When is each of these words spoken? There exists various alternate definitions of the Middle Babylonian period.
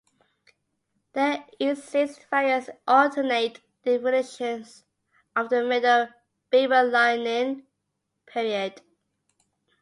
There 1.13 1.45
exists 1.59 2.19
various 2.27 2.71
alternate 2.87 3.61
definitions 3.83 4.83
of 5.35 5.49
the 5.49 5.63
Middle 5.63 6.07
Babylonian 6.49 7.67
period. 8.25 8.81